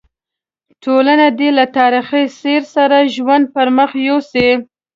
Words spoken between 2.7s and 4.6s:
سره ژوند پر مخ یوسي.